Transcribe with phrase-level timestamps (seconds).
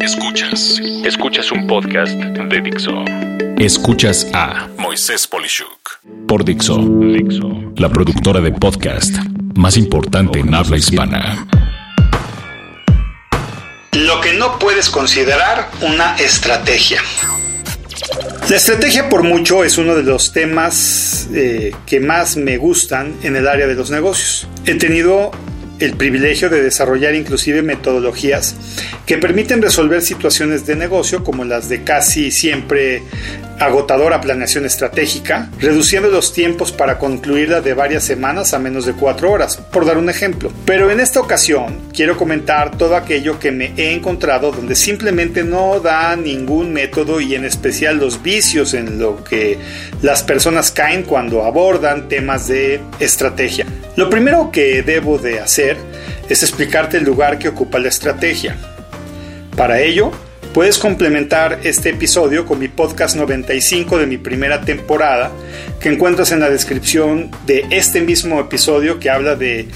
[0.00, 0.80] Escuchas.
[1.04, 3.04] Escuchas un podcast de Dixo.
[3.58, 6.78] Escuchas a Moisés Polishuk por Dixo.
[6.78, 7.72] Dixo.
[7.76, 9.14] La productora de podcast
[9.56, 11.46] más importante en habla hispana.
[13.92, 17.02] Lo que no puedes considerar una estrategia.
[18.48, 23.36] La estrategia por mucho es uno de los temas eh, que más me gustan en
[23.36, 24.48] el área de los negocios.
[24.64, 25.30] He tenido
[25.80, 28.54] el privilegio de desarrollar inclusive metodologías
[29.06, 33.02] que permiten resolver situaciones de negocio como las de casi siempre
[33.58, 39.30] agotadora planeación estratégica, reduciendo los tiempos para concluirla de varias semanas a menos de cuatro
[39.30, 40.50] horas, por dar un ejemplo.
[40.64, 45.78] Pero en esta ocasión quiero comentar todo aquello que me he encontrado donde simplemente no
[45.80, 49.58] da ningún método y en especial los vicios en lo que
[50.00, 53.66] las personas caen cuando abordan temas de estrategia.
[54.00, 55.76] Lo primero que debo de hacer
[56.26, 58.56] es explicarte el lugar que ocupa la estrategia.
[59.54, 60.10] Para ello,
[60.54, 65.30] puedes complementar este episodio con mi podcast 95 de mi primera temporada
[65.80, 69.68] que encuentras en la descripción de este mismo episodio que habla de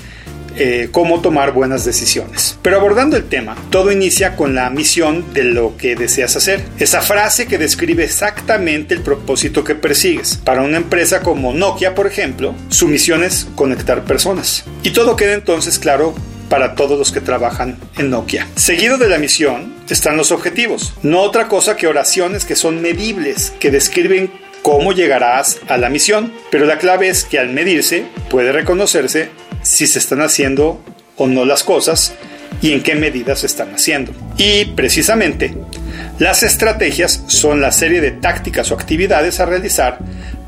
[0.57, 2.59] eh, cómo tomar buenas decisiones.
[2.63, 6.65] Pero abordando el tema, todo inicia con la misión de lo que deseas hacer.
[6.79, 10.37] Esa frase que describe exactamente el propósito que persigues.
[10.45, 14.65] Para una empresa como Nokia, por ejemplo, su misión es conectar personas.
[14.83, 16.15] Y todo queda entonces claro
[16.49, 18.47] para todos los que trabajan en Nokia.
[18.55, 23.53] Seguido de la misión están los objetivos, no otra cosa que oraciones que son medibles,
[23.59, 24.31] que describen
[24.63, 29.29] cómo llegarás a la misión, pero la clave es que al medirse puede reconocerse
[29.65, 30.81] si se están haciendo
[31.17, 32.15] o no las cosas
[32.63, 34.13] y en qué medida se están haciendo.
[34.37, 35.55] Y precisamente,
[36.19, 39.99] las estrategias son la serie de tácticas o actividades a realizar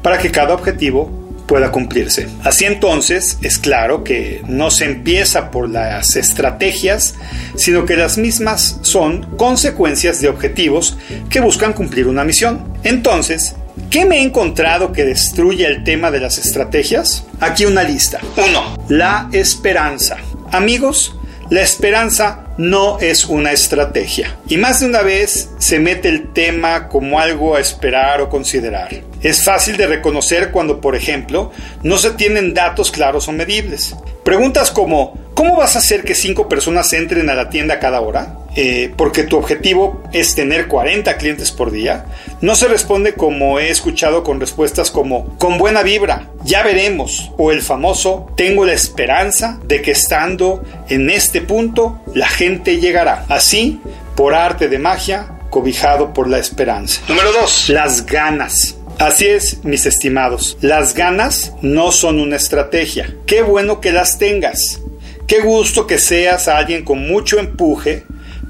[0.03, 2.29] para que cada objetivo pueda cumplirse.
[2.45, 7.15] Así entonces es claro que no se empieza por las estrategias,
[7.57, 10.99] sino que las mismas son consecuencias de objetivos
[11.31, 12.65] que buscan cumplir una misión.
[12.83, 13.55] Entonces,
[13.91, 17.25] ¿Qué me he encontrado que destruye el tema de las estrategias?
[17.41, 18.21] Aquí una lista.
[18.37, 18.77] 1.
[18.89, 20.19] La esperanza.
[20.51, 21.15] Amigos,
[21.51, 24.37] la esperanza no es una estrategia.
[24.49, 28.89] Y más de una vez se mete el tema como algo a esperar o considerar.
[29.23, 31.53] Es fácil de reconocer cuando, por ejemplo,
[31.83, 33.95] no se tienen datos claros o medibles.
[34.25, 38.39] Preguntas como, ¿cómo vas a hacer que cinco personas entren a la tienda cada hora?
[38.57, 42.07] Eh, porque tu objetivo es tener 40 clientes por día,
[42.41, 47.53] no se responde como he escuchado con respuestas como con buena vibra, ya veremos, o
[47.53, 53.27] el famoso tengo la esperanza de que estando en este punto la gente llegará.
[53.29, 53.81] Así,
[54.17, 57.03] por arte de magia, cobijado por la esperanza.
[57.09, 57.69] Número 2.
[57.69, 58.77] Las ganas.
[58.99, 63.15] Así es, mis estimados, las ganas no son una estrategia.
[63.27, 64.81] Qué bueno que las tengas.
[65.27, 68.07] Qué gusto que seas alguien con mucho empuje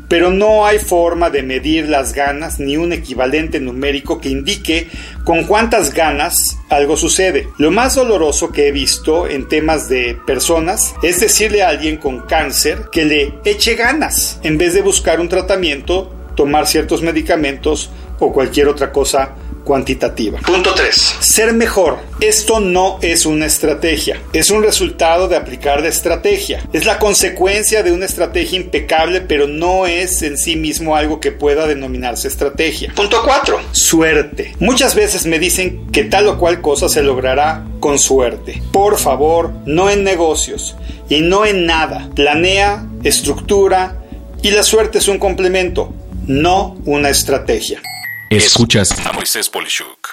[0.08, 4.88] pero no hay forma de medir las ganas ni un equivalente numérico que indique
[5.24, 7.48] con cuántas ganas algo sucede.
[7.58, 12.20] Lo más doloroso que he visto en temas de personas es decirle a alguien con
[12.20, 18.32] cáncer que le eche ganas en vez de buscar un tratamiento, tomar ciertos medicamentos o
[18.32, 19.34] cualquier otra cosa
[19.66, 20.38] cuantitativa.
[20.38, 21.16] Punto 3.
[21.18, 21.98] Ser mejor.
[22.20, 26.62] Esto no es una estrategia, es un resultado de aplicar la estrategia.
[26.72, 31.32] Es la consecuencia de una estrategia impecable, pero no es en sí mismo algo que
[31.32, 32.92] pueda denominarse estrategia.
[32.94, 33.60] Punto 4.
[33.72, 34.54] Suerte.
[34.60, 38.62] Muchas veces me dicen que tal o cual cosa se logrará con suerte.
[38.72, 40.76] Por favor, no en negocios
[41.08, 42.08] y no en nada.
[42.14, 43.98] Planea, estructura
[44.42, 45.92] y la suerte es un complemento,
[46.28, 47.82] no una estrategia.
[48.30, 50.08] Escuchas a Moisés Polishuk.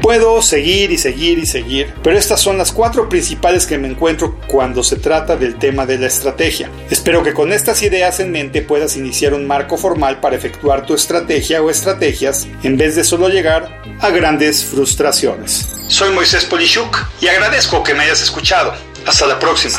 [0.00, 4.40] Puedo seguir y seguir y seguir, pero estas son las cuatro principales que me encuentro
[4.46, 6.70] cuando se trata del tema de la estrategia.
[6.88, 10.94] Espero que con estas ideas en mente puedas iniciar un marco formal para efectuar tu
[10.94, 15.68] estrategia o estrategias en vez de solo llegar a grandes frustraciones.
[15.88, 18.74] Soy Moisés Polishuk y agradezco que me hayas escuchado.
[19.06, 19.78] Hasta la próxima.